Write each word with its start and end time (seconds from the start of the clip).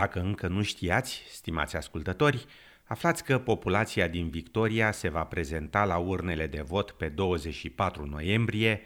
Dacă 0.00 0.20
încă 0.20 0.48
nu 0.48 0.62
știați, 0.62 1.22
stimați 1.30 1.76
ascultători, 1.76 2.46
aflați 2.84 3.24
că 3.24 3.38
populația 3.38 4.08
din 4.08 4.28
Victoria 4.28 4.92
se 4.92 5.08
va 5.08 5.24
prezenta 5.24 5.84
la 5.84 5.96
urnele 5.96 6.46
de 6.46 6.60
vot 6.60 6.90
pe 6.90 7.08
24 7.08 8.06
noiembrie, 8.06 8.80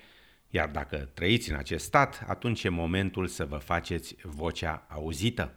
iar 0.51 0.69
dacă 0.69 1.11
trăiți 1.15 1.51
în 1.51 1.57
acest 1.57 1.85
stat, 1.85 2.25
atunci 2.27 2.65
e 2.65 2.69
momentul 2.69 3.27
să 3.27 3.45
vă 3.45 3.57
faceți 3.57 4.17
vocea 4.23 4.87
auzită. 4.89 5.55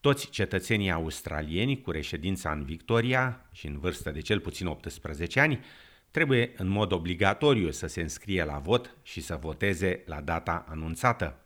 Toți 0.00 0.30
cetățenii 0.30 0.90
australieni 0.90 1.80
cu 1.80 1.90
reședința 1.90 2.52
în 2.52 2.64
Victoria 2.64 3.46
și 3.52 3.66
în 3.66 3.78
vârstă 3.78 4.10
de 4.10 4.20
cel 4.20 4.40
puțin 4.40 4.66
18 4.66 5.40
ani 5.40 5.64
trebuie 6.10 6.52
în 6.56 6.68
mod 6.68 6.92
obligatoriu 6.92 7.70
să 7.70 7.86
se 7.86 8.00
înscrie 8.00 8.44
la 8.44 8.58
vot 8.58 8.96
și 9.02 9.20
să 9.20 9.38
voteze 9.40 10.02
la 10.06 10.20
data 10.20 10.64
anunțată. 10.68 11.38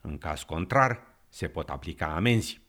În 0.00 0.18
caz 0.18 0.42
contrar, 0.42 1.10
se 1.28 1.48
pot 1.48 1.68
aplica 1.68 2.06
amenzi. 2.06 2.61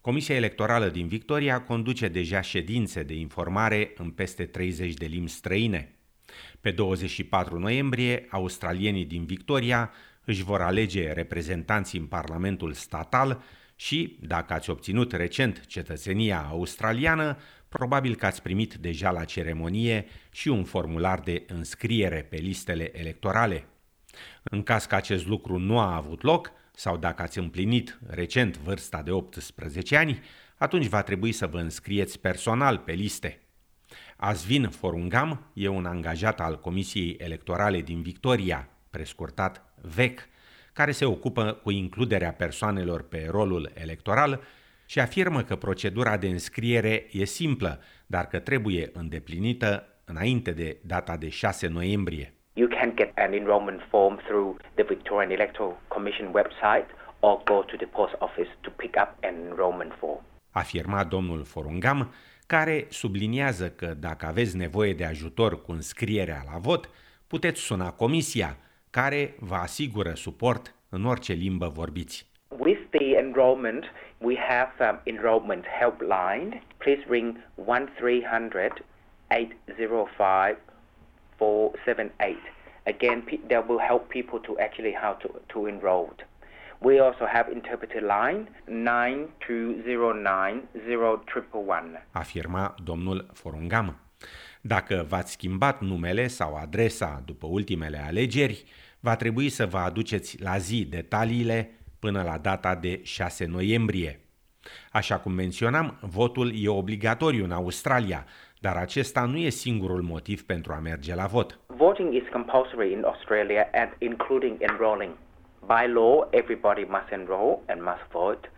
Comisia 0.00 0.34
Electorală 0.34 0.88
din 0.88 1.06
Victoria 1.06 1.62
conduce 1.62 2.08
deja 2.08 2.40
ședințe 2.40 3.02
de 3.02 3.14
informare 3.14 3.92
în 3.96 4.10
peste 4.10 4.44
30 4.44 4.94
de 4.94 5.06
limbi 5.06 5.30
străine. 5.30 5.94
Pe 6.60 6.70
24 6.70 7.58
noiembrie, 7.58 8.26
australienii 8.30 9.04
din 9.04 9.24
Victoria 9.24 9.90
își 10.24 10.42
vor 10.42 10.60
alege 10.60 11.12
reprezentanții 11.12 11.98
în 11.98 12.06
Parlamentul 12.06 12.72
Statal 12.72 13.42
și, 13.76 14.18
dacă 14.20 14.52
ați 14.52 14.70
obținut 14.70 15.12
recent 15.12 15.66
cetățenia 15.66 16.46
australiană, 16.50 17.36
probabil 17.68 18.14
că 18.14 18.26
ați 18.26 18.42
primit 18.42 18.74
deja 18.74 19.10
la 19.10 19.24
ceremonie 19.24 20.06
și 20.32 20.48
un 20.48 20.64
formular 20.64 21.20
de 21.20 21.44
înscriere 21.46 22.26
pe 22.30 22.36
listele 22.36 22.98
electorale. 22.98 23.64
În 24.42 24.62
caz 24.62 24.84
că 24.84 24.94
acest 24.94 25.26
lucru 25.26 25.58
nu 25.58 25.78
a 25.78 25.96
avut 25.96 26.22
loc, 26.22 26.52
sau 26.74 26.96
dacă 26.96 27.22
ați 27.22 27.38
împlinit 27.38 27.98
recent 28.06 28.56
vârsta 28.58 29.02
de 29.02 29.10
18 29.10 29.96
ani, 29.96 30.22
atunci 30.56 30.86
va 30.86 31.02
trebui 31.02 31.32
să 31.32 31.46
vă 31.46 31.58
înscrieți 31.58 32.20
personal 32.20 32.78
pe 32.78 32.92
liste. 32.92 33.40
Asvin 34.16 34.68
Forungam 34.68 35.50
e 35.52 35.68
un 35.68 35.86
angajat 35.86 36.40
al 36.40 36.60
Comisiei 36.60 37.16
Electorale 37.18 37.80
din 37.80 38.02
Victoria, 38.02 38.68
prescurtat 38.90 39.74
VEC, 39.80 40.28
care 40.72 40.92
se 40.92 41.04
ocupă 41.04 41.52
cu 41.62 41.70
includerea 41.70 42.32
persoanelor 42.32 43.02
pe 43.02 43.26
rolul 43.30 43.70
electoral 43.74 44.40
și 44.86 45.00
afirmă 45.00 45.42
că 45.42 45.56
procedura 45.56 46.16
de 46.16 46.28
înscriere 46.28 47.06
e 47.10 47.24
simplă, 47.24 47.82
dar 48.06 48.26
că 48.26 48.38
trebuie 48.38 48.90
îndeplinită 48.92 49.86
înainte 50.04 50.50
de 50.50 50.80
data 50.84 51.16
de 51.16 51.28
6 51.28 51.66
noiembrie. 51.66 52.34
You 52.60 52.68
can 52.68 52.92
get 52.94 53.10
an 53.14 53.32
enrollment 53.32 53.80
form 53.90 54.14
through 54.26 54.50
the 54.74 54.84
Victorian 54.92 55.30
Electoral 55.38 55.74
Commission 55.88 56.26
website 56.38 56.88
or 57.20 57.34
go 57.44 57.62
to 57.70 57.76
the 57.76 57.86
post 57.86 58.14
office 58.18 58.50
to 58.64 58.70
pick 58.70 58.94
up 59.02 59.10
an 59.22 59.34
enrollment 59.48 59.92
form. 60.00 60.20
Afirma 60.50 61.04
domnul 61.04 61.44
Forungam, 61.44 62.12
care 62.46 62.86
subliniază 62.88 63.70
că 63.70 63.86
dacă 63.86 64.26
aveți 64.26 64.56
nevoie 64.56 64.94
de 64.94 65.04
ajutor 65.04 65.62
cu 65.62 65.72
înscrierea 65.72 66.42
la 66.52 66.58
vot, 66.58 66.90
puteți 67.26 67.60
suna 67.60 67.90
comisia, 67.90 68.56
care 68.90 69.34
vă 69.38 69.54
asigură 69.54 70.12
suport 70.14 70.74
în 70.88 71.04
orice 71.04 71.32
limbă 71.32 71.68
vorbiți. 71.68 72.26
With 72.58 72.80
the 72.90 73.16
enrollment, 73.16 73.84
we 74.18 74.36
have 74.36 74.72
um, 74.90 75.00
enrollment 75.04 75.64
helpline. 75.80 76.62
Please 76.78 77.02
ring 77.08 77.36
1300 77.54 78.84
805 79.30 80.69
478. 81.40 82.36
Again, 82.86 83.18
that 83.48 83.68
will 83.68 83.82
help 83.90 84.02
people 84.08 84.38
to 84.46 84.52
actually 84.58 84.94
how 85.02 85.12
to, 85.22 85.28
to 85.52 85.58
enroll. 85.66 86.10
We 86.82 86.98
also 87.00 87.26
have 87.26 87.52
interpreter 87.52 88.00
line 88.00 88.48
9209 88.66 90.62
Afirma 92.12 92.74
domnul 92.84 93.26
Forungam. 93.32 93.96
Dacă 94.60 95.06
v-ați 95.08 95.32
schimbat 95.32 95.80
numele 95.80 96.26
sau 96.26 96.54
adresa 96.54 97.22
după 97.24 97.46
ultimele 97.46 97.98
alegeri, 97.98 98.64
va 99.00 99.16
trebui 99.16 99.48
să 99.48 99.66
vă 99.66 99.78
aduceți 99.78 100.42
la 100.42 100.58
zi 100.58 100.84
detaliile 100.84 101.70
până 101.98 102.22
la 102.22 102.38
data 102.38 102.74
de 102.74 103.00
6 103.02 103.44
noiembrie. 103.44 104.20
Așa 104.92 105.18
cum 105.18 105.32
menționam, 105.32 105.98
votul 106.00 106.52
e 106.54 106.68
obligatoriu 106.68 107.44
în 107.44 107.52
Australia, 107.52 108.26
dar 108.60 108.76
acesta 108.76 109.24
nu 109.24 109.36
e 109.36 109.48
singurul 109.50 110.02
motiv 110.02 110.42
pentru 110.42 110.72
a 110.72 110.78
merge 110.78 111.14
la 111.14 111.26
vot. 111.26 111.58
Voting 111.66 112.14
is 112.14 112.28
compulsory 112.30 112.92
in 112.92 113.04
Australia 113.04 113.68
and 113.72 113.90
including 113.98 114.60
enrolling. 114.60 115.12
By 115.66 115.86
law, 115.92 116.28
everybody 116.30 116.84
must 116.84 117.10
enroll 117.10 117.62
and 117.66 117.82
must 117.82 118.04
vote. 118.12 118.48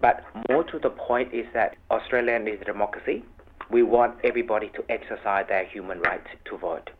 But 0.00 0.16
more 0.48 0.64
to 0.64 0.78
the 0.78 0.92
point 1.08 1.32
is 1.32 1.46
that 1.52 1.76
Australia 1.86 2.38
is 2.54 2.60
a 2.60 2.64
democracy. 2.64 3.22
We 3.70 3.82
want 3.82 4.14
everybody 4.24 4.68
to 4.76 4.82
exercise 4.88 5.46
their 5.48 5.66
human 5.74 6.00
rights 6.00 6.30
to 6.44 6.56
vote. 6.56 6.90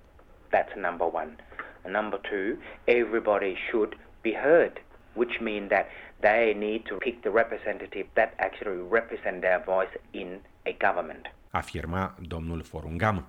That's 0.51 0.77
number 0.77 1.07
one. 1.07 1.31
number 1.89 2.19
two, 2.31 2.59
everybody 2.87 3.57
should 3.71 3.95
be 4.23 4.33
heard, 4.33 4.81
which 5.15 5.41
means 5.41 5.71
that 5.71 5.87
they 6.21 6.55
need 6.55 6.85
to 6.87 6.99
pick 6.99 7.23
the 7.23 7.31
representative 7.31 8.07
that 8.15 8.35
actually 8.39 8.83
represent 8.99 9.41
their 9.41 9.61
voice 9.65 9.95
in 10.13 10.41
a 10.67 10.73
government. 10.73 11.29
Afirma 11.51 12.15
domnul 12.21 12.63
Forungam. 12.63 13.29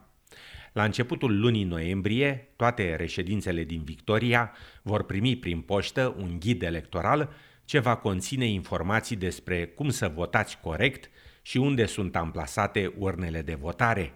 La 0.74 0.84
începutul 0.84 1.40
lunii 1.40 1.64
noiembrie, 1.64 2.50
toate 2.56 2.96
reședințele 2.96 3.64
din 3.64 3.84
Victoria 3.84 4.52
vor 4.82 5.04
primi 5.04 5.36
prin 5.36 5.62
poștă 5.62 6.16
un 6.18 6.40
ghid 6.40 6.62
electoral 6.62 7.30
ce 7.66 7.80
va 7.80 7.96
conține 7.96 8.46
informații 8.46 9.16
despre 9.16 9.66
cum 9.66 9.90
să 9.90 10.12
votați 10.16 10.60
corect 10.60 11.10
și 11.42 11.58
unde 11.58 11.86
sunt 11.86 12.16
amplasate 12.16 12.94
urnele 12.98 13.42
de 13.42 13.54
votare. 13.54 14.14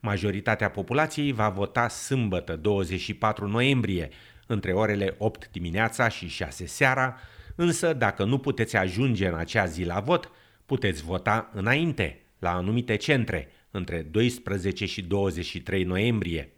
Majoritatea 0.00 0.70
populației 0.70 1.32
va 1.32 1.48
vota 1.48 1.88
sâmbătă 1.88 2.56
24 2.56 3.48
noiembrie, 3.48 4.08
între 4.46 4.72
orele 4.72 5.14
8 5.18 5.48
dimineața 5.50 6.08
și 6.08 6.28
6 6.28 6.66
seara, 6.66 7.16
însă 7.54 7.92
dacă 7.92 8.24
nu 8.24 8.38
puteți 8.38 8.76
ajunge 8.76 9.28
în 9.28 9.34
acea 9.34 9.66
zi 9.66 9.84
la 9.84 10.00
vot, 10.00 10.30
puteți 10.66 11.02
vota 11.02 11.50
înainte, 11.52 12.21
la 12.42 12.50
anumite 12.50 12.96
centre, 12.96 13.48
între 13.70 14.02
12 14.02 14.86
și 14.86 15.02
23 15.02 15.84
noiembrie. 15.84 16.52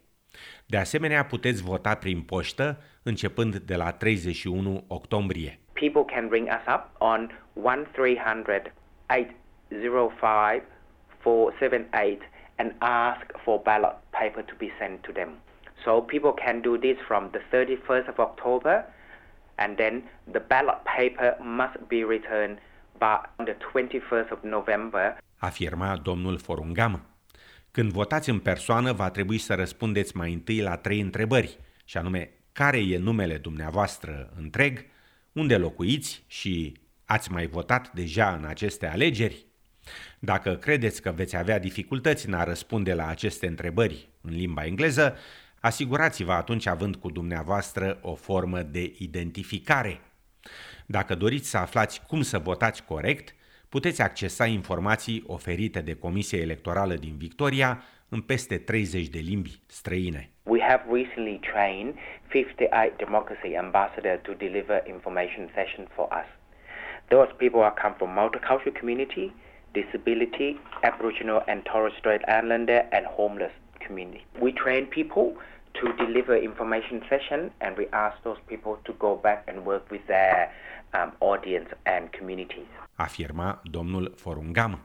De 0.65 0.77
asemenea, 0.77 1.25
puteți 1.25 1.63
vota 1.63 1.95
prin 1.95 2.21
poștă 2.21 2.81
începând 3.03 3.55
de 3.55 3.75
la 3.75 3.91
31 3.91 4.83
octombrie. 4.87 5.59
People 5.73 6.03
can 6.15 6.29
ring 6.31 6.47
us 6.47 6.73
up 6.75 6.89
on 6.97 7.31
1300 7.53 8.73
805 9.69 10.63
478 11.21 12.21
and 12.55 12.73
ask 12.79 13.25
for 13.43 13.59
ballot 13.63 13.95
paper 14.09 14.43
to 14.43 14.53
be 14.57 14.69
sent 14.79 15.01
to 15.01 15.11
them. 15.11 15.29
So 15.83 16.01
people 16.01 16.33
can 16.45 16.61
do 16.61 16.77
this 16.77 16.97
from 17.07 17.29
the 17.31 17.41
31st 17.51 18.07
of 18.07 18.17
October 18.19 18.85
and 19.57 19.77
then 19.77 20.03
the 20.31 20.39
ballot 20.39 20.79
paper 20.97 21.29
must 21.43 21.77
be 21.87 22.03
returned 22.03 22.57
by 22.97 23.43
the 23.43 23.53
21st 23.53 24.31
of 24.31 24.39
November. 24.43 25.17
Afirma 25.37 25.95
domnul 25.95 26.37
Forungam. 26.37 27.05
Când 27.71 27.91
votați 27.91 28.29
în 28.29 28.39
persoană, 28.39 28.91
va 28.91 29.09
trebui 29.09 29.37
să 29.37 29.53
răspundeți 29.53 30.17
mai 30.17 30.33
întâi 30.33 30.61
la 30.61 30.77
trei 30.77 30.99
întrebări, 30.99 31.57
și 31.85 31.97
anume 31.97 32.31
care 32.51 32.77
e 32.77 32.97
numele 32.97 33.37
dumneavoastră 33.37 34.33
întreg, 34.37 34.85
unde 35.31 35.57
locuiți 35.57 36.23
și 36.27 36.77
ați 37.05 37.31
mai 37.31 37.47
votat 37.47 37.93
deja 37.93 38.33
în 38.33 38.45
aceste 38.45 38.87
alegeri? 38.87 39.45
Dacă 40.19 40.55
credeți 40.55 41.01
că 41.01 41.11
veți 41.11 41.35
avea 41.35 41.59
dificultăți 41.59 42.27
în 42.27 42.33
a 42.33 42.43
răspunde 42.43 42.93
la 42.93 43.07
aceste 43.07 43.47
întrebări 43.47 44.09
în 44.21 44.35
limba 44.35 44.65
engleză, 44.65 45.17
asigurați-vă 45.59 46.31
atunci 46.31 46.65
având 46.65 46.95
cu 46.95 47.11
dumneavoastră 47.11 47.97
o 48.01 48.15
formă 48.15 48.61
de 48.61 48.93
identificare. 48.97 50.01
Dacă 50.85 51.15
doriți 51.15 51.49
să 51.49 51.57
aflați 51.57 52.05
cum 52.07 52.21
să 52.21 52.37
votați 52.37 52.85
corect, 52.85 53.35
puteți 53.69 54.01
accesa 54.01 54.45
informații 54.45 55.23
oferite 55.27 55.81
de 55.81 55.95
Comisia 55.95 56.39
Electorală 56.39 56.93
din 56.93 57.15
Victoria 57.17 57.83
în 58.09 58.21
peste 58.21 58.57
30 58.57 59.07
de 59.07 59.19
limbi 59.19 59.59
străine. 59.65 60.29
We 60.43 60.61
have 60.61 60.83
recently 60.91 61.39
trained 61.53 61.93
58 62.29 62.97
democracy 62.97 63.55
ambassadors 63.55 64.21
to 64.21 64.33
deliver 64.33 64.83
information 64.87 65.49
sessions 65.55 65.87
for 65.95 66.07
us. 66.21 66.29
Those 67.07 67.31
people 67.37 67.61
are 67.67 67.75
come 67.81 67.95
from 67.97 68.09
multicultural 68.21 68.79
community, 68.79 69.33
disability, 69.71 70.59
Aboriginal 70.81 71.43
and 71.47 71.59
Torres 71.63 71.95
Strait 72.01 72.23
Islander 72.39 72.79
and 72.91 73.05
homeless 73.05 73.55
community. 73.85 74.23
We 74.45 74.51
train 74.63 74.83
people 74.99 75.27
to 75.79 76.05
deliver 76.05 76.35
information 76.37 77.01
session 77.09 77.51
and 77.61 77.77
we 77.77 77.87
ask 77.91 78.15
those 78.23 78.41
people 78.47 78.77
to 78.83 78.93
go 78.97 79.19
back 79.21 79.43
and 79.47 79.65
work 79.65 79.89
with 79.91 80.05
their 80.07 80.51
um, 80.93 81.11
audience 81.19 81.69
and 81.85 82.09
communities. 82.17 82.67
Afirma 82.95 83.61
domnul 83.63 84.13
Forungam. 84.15 84.79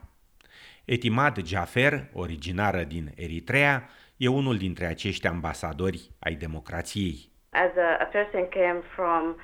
Etimad 0.85 1.45
Jafer, 1.45 2.09
originară 2.13 2.83
din 2.83 3.11
Eritrea, 3.15 3.89
e 4.17 4.27
unul 4.27 4.57
dintre 4.57 4.85
acești 4.85 5.27
ambasadori 5.27 6.09
ai 6.19 6.35
democrației. 6.35 7.29
As 7.49 7.71
a, 7.77 7.97
a 7.99 8.05
person 8.05 8.47
came 8.49 8.81
from 8.95 9.35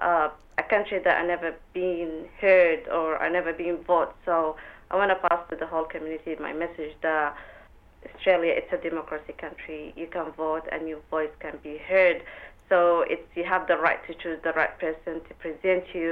uh, 0.00 0.30
a 0.54 0.64
country 0.68 1.00
that 1.00 1.16
I 1.22 1.26
never 1.26 1.50
been 1.72 2.12
heard 2.40 2.80
or 2.98 3.08
I 3.26 3.28
never 3.30 3.52
been 3.52 3.78
voted. 3.86 4.14
So 4.24 4.56
I 4.92 4.96
want 5.00 5.10
to 5.14 5.18
pass 5.28 5.40
to 5.50 5.56
the 5.56 5.68
whole 5.72 5.86
community 5.94 6.32
my 6.48 6.52
message 6.64 6.94
that 7.06 7.34
Australia 8.08 8.52
it's 8.60 8.72
a 8.78 8.80
democracy 8.88 9.34
country. 9.44 9.92
You 9.96 10.08
can 10.16 10.28
vote 10.36 10.66
and 10.74 10.82
your 10.88 11.02
voice 11.14 11.34
can 11.44 11.56
be 11.62 11.76
heard. 11.92 12.18
So 12.68 12.78
it's 13.12 13.28
you 13.38 13.46
have 13.54 13.64
the 13.72 13.78
right 13.86 14.00
to 14.08 14.12
choose 14.22 14.38
the 14.46 14.54
right 14.60 14.74
person 14.84 15.14
to 15.28 15.32
present 15.42 15.84
you 15.98 16.08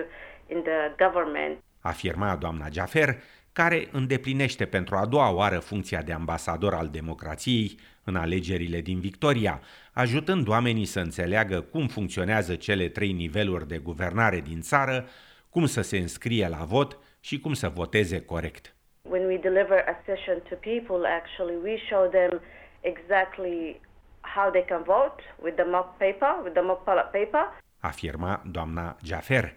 in 0.52 0.58
the 0.62 0.80
government. 1.04 1.54
Afirma 1.80 2.36
doamna 2.36 2.68
Jafer, 2.72 3.16
care 3.52 3.88
îndeplinește 3.92 4.66
pentru 4.66 4.96
a 4.96 5.06
doua 5.06 5.30
oară 5.30 5.58
funcția 5.58 6.02
de 6.02 6.12
ambasador 6.12 6.74
al 6.74 6.88
democrației 6.88 7.78
în 8.04 8.16
alegerile 8.16 8.80
din 8.80 9.00
Victoria, 9.00 9.60
ajutând 9.92 10.48
oamenii 10.48 10.84
să 10.84 11.00
înțeleagă 11.00 11.60
cum 11.60 11.86
funcționează 11.86 12.54
cele 12.56 12.88
trei 12.88 13.12
niveluri 13.12 13.68
de 13.68 13.78
guvernare 13.78 14.40
din 14.40 14.60
țară, 14.60 15.08
cum 15.50 15.66
să 15.66 15.80
se 15.80 15.98
înscrie 15.98 16.48
la 16.48 16.64
vot 16.64 16.98
și 17.20 17.40
cum 17.40 17.52
să 17.54 17.68
voteze 17.68 18.20
corect. 18.20 18.77
When 19.10 19.26
we 19.26 19.38
deliver 19.38 19.78
a 19.78 19.96
session 20.04 20.42
to 20.48 20.56
people, 20.56 21.06
actually, 21.06 21.56
we 21.56 21.80
show 21.88 22.08
them 22.10 22.40
exactly 22.82 23.80
how 24.20 24.50
they 24.50 24.62
can 24.62 24.84
vote 24.84 25.22
with 25.42 25.56
the 25.56 25.64
mock 25.64 25.98
paper, 25.98 26.42
with 26.42 26.52
the 26.52 26.60
mock 26.60 26.84
ballot 26.84 27.10
paper. 27.10 27.62
Afirma 27.80 28.42
doamna 28.50 28.96
Jafer. 29.02 29.54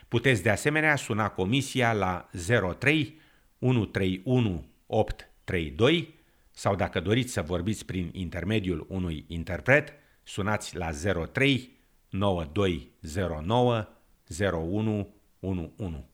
Puteți 0.07 0.43
de 0.43 0.49
asemenea 0.49 0.95
suna 0.95 1.29
comisia 1.29 1.93
la 1.93 2.29
03 2.79 3.20
131 3.61 4.65
832 4.87 6.19
sau 6.51 6.75
dacă 6.75 6.99
doriți 6.99 7.33
să 7.33 7.41
vorbiți 7.41 7.85
prin 7.85 8.09
intermediul 8.11 8.85
unui 8.89 9.25
interpret, 9.27 9.93
sunați 10.23 10.75
la 10.75 10.89
03 11.31 11.79
9209 12.09 13.87
0111. 14.59 16.10